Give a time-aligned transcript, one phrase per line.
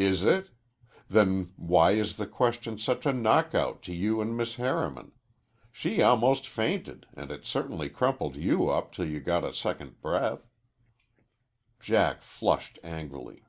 [0.00, 0.52] "Is it?
[1.10, 5.12] Then why is the question such a knockout to you and Miss Harriman?
[5.70, 10.48] She almost fainted, and it certainly crumpled you up till you got second breath."
[11.78, 13.44] Jack flushed angrily.